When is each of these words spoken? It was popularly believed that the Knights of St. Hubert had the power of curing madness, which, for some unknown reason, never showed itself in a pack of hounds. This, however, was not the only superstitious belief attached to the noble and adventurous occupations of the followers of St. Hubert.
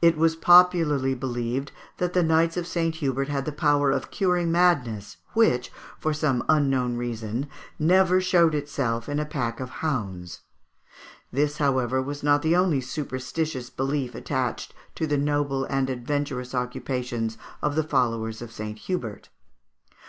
It 0.00 0.16
was 0.16 0.36
popularly 0.36 1.12
believed 1.12 1.72
that 1.96 2.12
the 2.12 2.22
Knights 2.22 2.56
of 2.56 2.68
St. 2.68 2.94
Hubert 2.94 3.26
had 3.26 3.46
the 3.46 3.50
power 3.50 3.90
of 3.90 4.12
curing 4.12 4.52
madness, 4.52 5.16
which, 5.32 5.72
for 5.98 6.14
some 6.14 6.44
unknown 6.48 6.96
reason, 6.96 7.48
never 7.76 8.20
showed 8.20 8.54
itself 8.54 9.08
in 9.08 9.18
a 9.18 9.24
pack 9.26 9.58
of 9.58 9.68
hounds. 9.82 10.42
This, 11.32 11.58
however, 11.58 12.00
was 12.00 12.22
not 12.22 12.42
the 12.42 12.54
only 12.54 12.80
superstitious 12.80 13.70
belief 13.70 14.14
attached 14.14 14.72
to 14.94 15.04
the 15.04 15.18
noble 15.18 15.64
and 15.64 15.90
adventurous 15.90 16.54
occupations 16.54 17.36
of 17.60 17.74
the 17.74 17.82
followers 17.82 18.40
of 18.40 18.52
St. 18.52 18.78
Hubert. 18.78 19.30